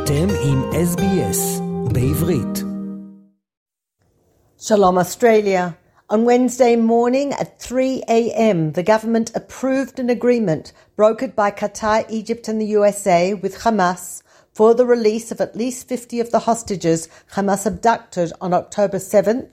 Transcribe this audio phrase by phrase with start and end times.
[0.00, 2.64] אתם עם SBS בעברית.
[4.58, 5.74] Shalom Australia.
[6.08, 12.48] On Wednesday morning at 3 a.m., the government approved an agreement brokered by Qatar, Egypt,
[12.48, 14.22] and the USA with Hamas
[14.52, 19.48] for the release of at least 50 of the hostages Hamas abducted on October 7th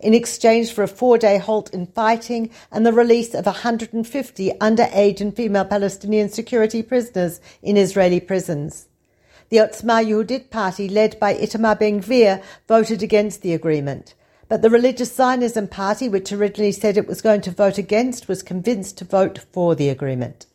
[0.00, 5.20] in exchange for a four day halt in fighting and the release of 150 underage
[5.20, 8.88] and female Palestinian security prisoners in Israeli prisons.
[9.49, 14.13] The Otzma Yehudit party, led by Itamar Ben Gvir, voted against the agreement.
[14.49, 18.43] But the Religious Zionism Party, which originally said it was going to vote against, was
[18.43, 20.47] convinced to vote for the agreement.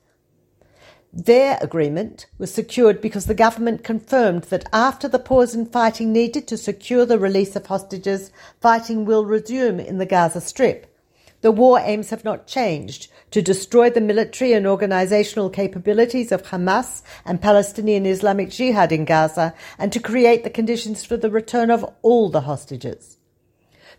[1.11, 6.47] Their agreement was secured because the government confirmed that after the pause in fighting needed
[6.49, 8.31] to secure the release of hostages,
[8.61, 10.87] fighting will resume in the Gaza Strip.
[11.43, 17.03] The war aims have not changed to destroy the military and organizational capabilities of Hamas
[17.25, 21.85] and Palestinian Islamic Jihad in Gaza and to create the conditions for the return of
[22.03, 23.19] all the hostages.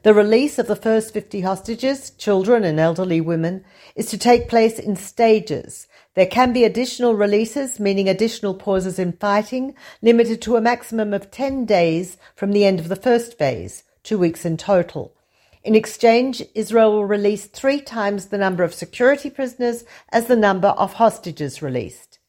[0.04, 4.80] The release of the first 50 hostages, children and elderly women, is to take place
[4.80, 5.88] in stages.
[6.14, 11.30] There can be additional releases, meaning additional pauses in fighting, limited to a maximum of
[11.30, 15.14] 10 days from the end of the first phase, two weeks in total.
[15.64, 20.68] In exchange, Israel will release three times the number of security prisoners as the number
[20.68, 22.20] of hostages released.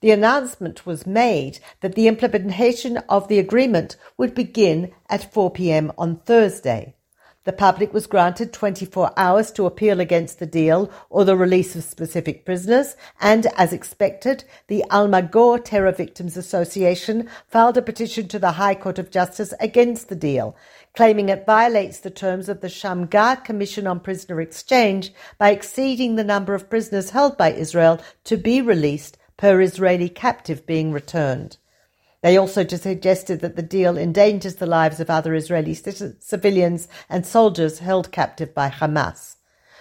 [0.00, 5.90] The announcement was made that the implementation of the agreement would begin at 4 p.m.
[5.98, 6.94] on Thursday.
[7.48, 11.82] The public was granted 24 hours to appeal against the deal or the release of
[11.82, 18.52] specific prisoners, and as expected, the Almagor Terror Victims Association filed a petition to the
[18.52, 20.56] High Court of Justice against the deal,
[20.98, 26.24] claiming it violates the terms of the Shamgar Commission on Prisoner Exchange by exceeding the
[26.24, 31.56] number of prisoners held by Israel to be released per Israeli captive being returned.
[32.20, 37.78] They also suggested that the deal endangers the lives of other Israeli civilians and soldiers
[37.78, 39.36] held captive by Hamas.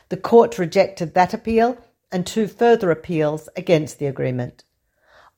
[0.09, 1.79] The court rejected that appeal
[2.11, 4.66] and two further appeals against the agreement.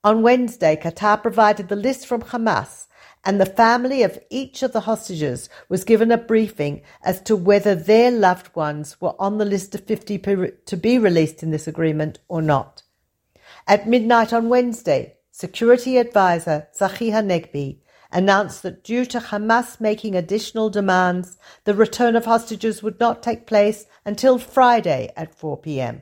[0.04, 2.79] On Wednesday, Qatar provided the list from Hamas,
[3.26, 7.76] and the family of each of the hostages was given a briefing as to whether
[7.76, 10.18] their loved ones were on the list of 50
[10.66, 12.84] to be released in this agreement or not.
[13.68, 17.80] At midnight on Wednesday, Security advisor Tzachi Hanegbi
[18.12, 23.48] announced that due to Hamas making additional demands, the return of hostages would not take
[23.48, 26.02] place until Friday at 4 p.m.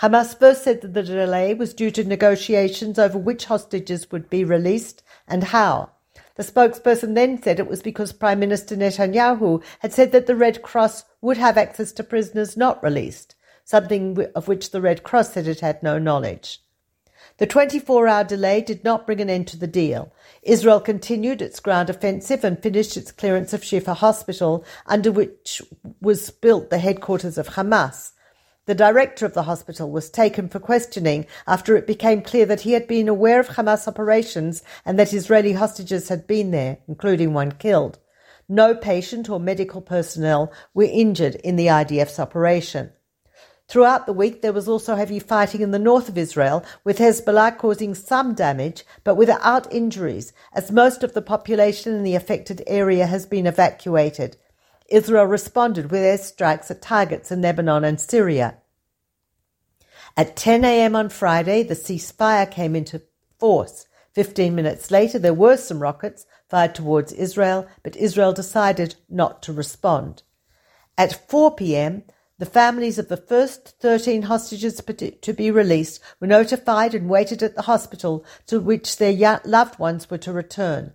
[0.00, 4.44] Hamas first said that the delay was due to negotiations over which hostages would be
[4.44, 5.92] released and how.
[6.36, 10.62] The spokesperson then said it was because Prime Minister Netanyahu had said that the Red
[10.62, 15.46] Cross would have access to prisoners not released, something of which the Red Cross said
[15.46, 16.60] it had no knowledge.
[17.38, 20.12] The 24 hour delay did not bring an end to the deal.
[20.42, 25.62] Israel continued its ground offensive and finished its clearance of Shifa Hospital, under which
[26.00, 28.12] was built the headquarters of Hamas.
[28.66, 32.72] The director of the hospital was taken for questioning after it became clear that he
[32.72, 37.52] had been aware of Hamas operations and that Israeli hostages had been there, including one
[37.52, 37.98] killed.
[38.48, 42.92] No patient or medical personnel were injured in the IDF's operation.
[43.68, 47.58] Throughout the week, there was also heavy fighting in the north of Israel, with Hezbollah
[47.58, 53.06] causing some damage, but without injuries, as most of the population in the affected area
[53.06, 54.36] has been evacuated.
[54.88, 58.58] Israel responded with airstrikes at targets in Lebanon and Syria.
[60.16, 60.94] At 10 a.m.
[60.94, 63.02] on Friday, the ceasefire came into
[63.38, 63.86] force.
[64.12, 69.52] Fifteen minutes later, there were some rockets fired towards Israel, but Israel decided not to
[69.52, 70.22] respond.
[70.96, 72.04] At 4 p.m.,
[72.38, 74.80] the families of the first 13 hostages
[75.22, 80.10] to be released were notified and waited at the hospital to which their loved ones
[80.10, 80.92] were to return.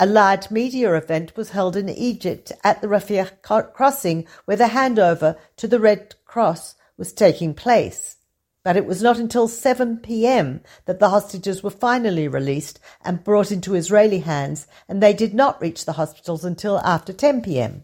[0.00, 5.36] A large media event was held in Egypt at the Rafah crossing where the handover
[5.56, 8.18] to the Red Cross was taking place.
[8.62, 10.60] But it was not until 7 p.m.
[10.84, 15.60] that the hostages were finally released and brought into Israeli hands, and they did not
[15.60, 17.82] reach the hospitals until after 10 p.m.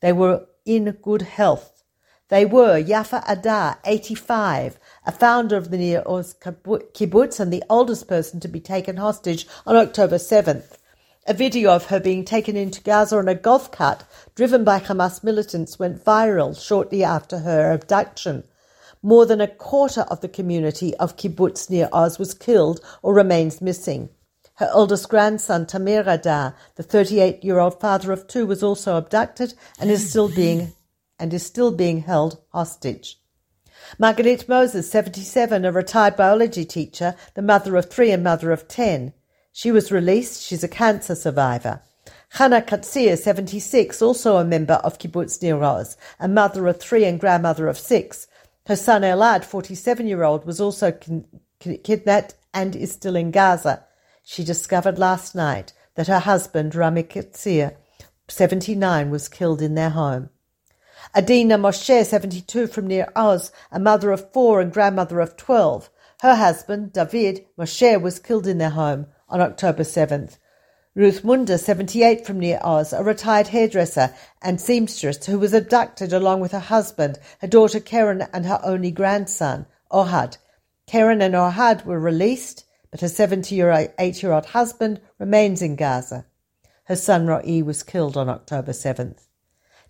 [0.00, 1.82] They were in good health.
[2.28, 8.38] They were Yafa Adar, 85, a founder of the Oz kibbutz and the oldest person
[8.38, 10.77] to be taken hostage on October 7th.
[11.28, 14.02] A video of her being taken into Gaza on a golf cart
[14.34, 18.44] driven by Hamas militants went viral shortly after her abduction.
[19.02, 23.60] More than a quarter of the community of kibbutz Nir Oz was killed or remains
[23.60, 24.08] missing.
[24.54, 29.52] Her oldest grandson, Tamir Adar, the 38 year old father of two, was also abducted
[29.78, 30.72] and is still being
[31.18, 33.20] and is still being held hostage.
[33.98, 39.12] Margaret Moses, 77, a retired biology teacher, the mother of three and mother of ten.
[39.52, 40.42] She was released.
[40.42, 41.82] She's a cancer survivor.
[42.34, 47.18] Chana Katzir, 76, also a member of Kibbutz Nir Oz, a mother of three and
[47.18, 48.26] grandmother of six.
[48.66, 51.24] Her son Elad, 47 year old, was also kin-
[51.58, 53.84] kidnapped and is still in Gaza.
[54.22, 57.74] She discovered last night that her husband, Rami Katzir,
[58.28, 60.28] 79, was killed in their home.
[61.16, 65.88] Adina Moshe, 72, from Nir Oz, a mother of four and grandmother of 12.
[66.20, 70.38] Her husband, David Moshe, was killed in their home on October 7th.
[70.94, 76.40] Ruth Munder, 78, from Nir Oz, a retired hairdresser and seamstress who was abducted along
[76.40, 80.38] with her husband, her daughter Karen, and her only grandson, Ohad.
[80.86, 86.26] Karen and Ohad were released, but her 78 year old husband remains in Gaza.
[86.84, 89.28] Her son Ro'i was killed on October 7th.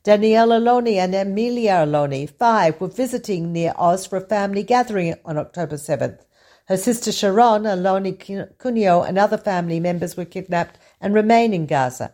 [0.02, 5.38] Danielle Aloni and Emilia Aloni, five, were visiting Nir Oz for a family gathering on
[5.38, 6.20] October 7th.
[6.68, 8.12] Her sister Sharon, Aloni
[8.58, 12.12] Cunio, and other family members were kidnapped and remain in Gaza.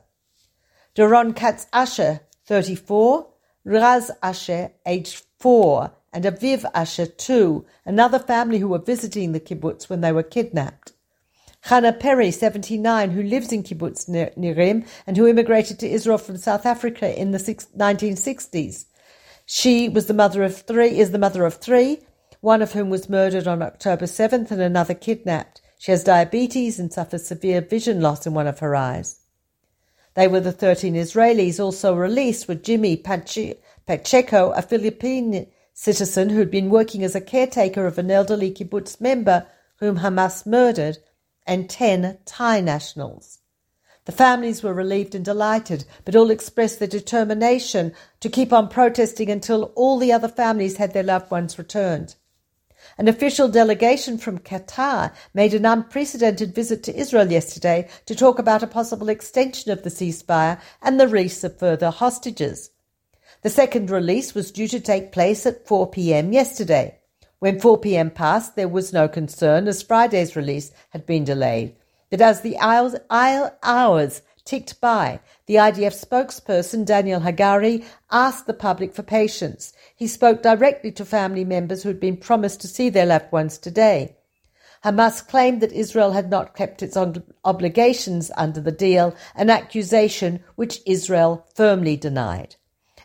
[0.95, 3.27] Doron Katz Asher, 34,
[3.65, 9.91] Raz Asher, aged 4, and Aviv Asher, 2, another family who were visiting the kibbutz
[9.91, 10.93] when they were kidnapped.
[11.67, 16.65] Chana Perry, 79, who lives in kibbutz Nirim and who immigrated to Israel from South
[16.65, 18.85] Africa in the 1960s.
[19.47, 22.03] She was the mother of three, is the mother of three,
[22.45, 25.63] one of whom was murdered on October 7th and another kidnapped.
[25.79, 29.21] She has diabetes and suffers severe vision loss in one of her eyes.
[30.13, 36.51] They were the 13 Israelis also released with Jimmy Pacheco, a Philippine citizen who had
[36.51, 39.47] been working as a caretaker of an elderly kibbutz member
[39.77, 40.99] whom Hamas murdered,
[41.47, 43.39] and 10 Thai nationals.
[44.05, 49.31] The families were relieved and delighted, but all expressed their determination to keep on protesting
[49.31, 52.17] until all the other families had their loved ones returned.
[52.99, 58.63] An official delegation from Qatar made an unprecedented visit to Israel yesterday to talk about
[58.63, 62.71] a possible extension of the ceasefire and the release of further hostages.
[63.43, 66.33] The second release was due to take place at 4 p.m.
[66.33, 66.99] yesterday.
[67.41, 68.11] When 4 p.m.
[68.11, 71.75] passed, there was no concern as Friday's release had been delayed.
[72.11, 78.95] But as the hours, hours ticked by, the IDF spokesperson Daniel Hagari asked the public
[78.95, 79.73] for patience.
[79.97, 83.59] He spoke directly to family members who had been promised to see their loved ones
[83.59, 84.17] today.
[84.85, 86.97] Hamas claimed that Israel had not kept its
[87.45, 92.57] obligations under the deal, an accusation which Israel firmly denied.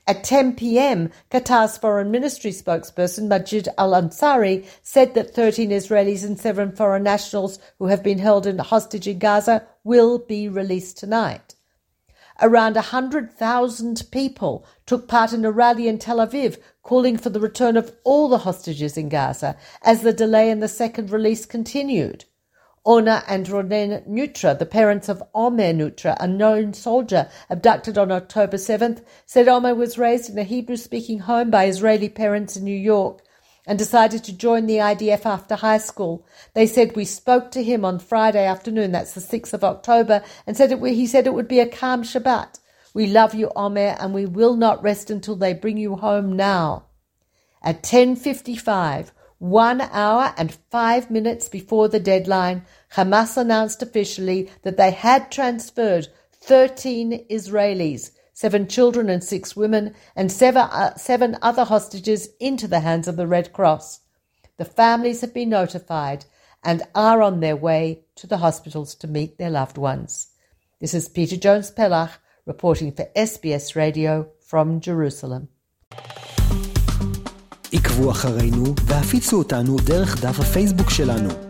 [0.10, 6.40] At 10 p.m., Qatar's foreign ministry spokesperson Majid Al Ansari said that 13 Israelis and
[6.40, 11.56] seven foreign nationals who have been held in hostage in Gaza will be released tonight.
[12.40, 17.76] Around 100,000 people took part in a rally in Tel Aviv calling for the return
[17.76, 22.26] of all the hostages in Gaza as the delay in the second release continued.
[22.84, 28.58] Orna and Ronen Neutra, the parents of Omer Neutra, a known soldier abducted on October
[28.58, 32.78] 7th, said Omer was raised in a Hebrew speaking home by Israeli parents in New
[32.78, 33.24] York
[33.70, 36.26] and decided to join the IDF after high school.
[36.56, 40.58] They said we spoke to him on Friday afternoon, that's the 6th of October, and
[40.58, 42.58] said it, he said it would be a calm Shabbat.
[42.96, 46.86] We love you, Omer, and we will not rest until they bring you home now.
[47.62, 54.90] At 10.55, one hour and five minutes before the deadline, Hamas announced officially that they
[54.90, 56.08] had transferred
[56.42, 58.10] 13 Israelis,
[58.44, 63.28] seven children and six women, and uh, seven, other hostages into the hands of the
[63.28, 64.00] Red Cross.
[64.56, 66.24] The families have been notified
[66.64, 67.84] and are on their way
[68.16, 70.12] to the hospitals to meet their loved ones.
[70.80, 72.14] This is Peta Jones Pellach
[72.46, 74.14] reporting for SBS Radio
[74.50, 75.48] from Jerusalem.
[77.74, 81.49] עקבו אחרינו והפיצו אותנו דרך דף הפייסבוק שלנו.